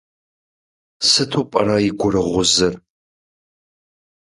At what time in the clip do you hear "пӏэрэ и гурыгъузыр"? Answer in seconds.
1.51-2.73